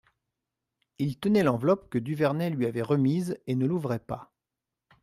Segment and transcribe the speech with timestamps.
[0.97, 4.31] Il tenait l'enveloppe que Duvernet lui avait remise et ne l'ouvrait pas.